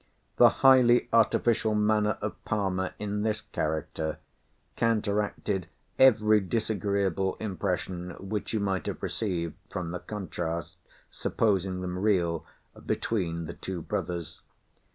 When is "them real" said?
11.81-12.43